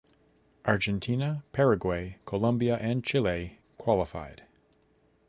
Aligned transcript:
Argentina, 0.65 1.43
Paraguay, 1.53 2.17
Colombia 2.25 2.75
and 2.77 3.03
Chile 3.03 3.59
qualified. 3.77 4.41